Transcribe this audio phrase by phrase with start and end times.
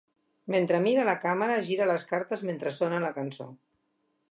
[0.53, 3.51] Mentre mira la càmera, gira les cartes mentre sona la cançó.